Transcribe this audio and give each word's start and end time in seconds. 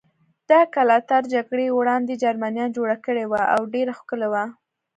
دا 0.49 0.61
کلا 0.73 0.97
تر 1.11 1.23
جګړې 1.33 1.67
وړاندې 1.77 2.19
جرمنیان 2.23 2.69
جوړه 2.77 2.97
کړې 3.05 3.25
وه 3.31 3.41
او 3.55 3.61
ډېره 3.73 3.93
ښکلې 3.99 4.27
وه. 4.33 4.43